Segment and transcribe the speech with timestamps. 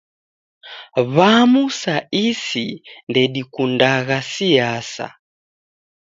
[1.15, 1.95] W'amu sa
[2.25, 2.65] isi
[3.09, 5.07] ndedikundagha siasa.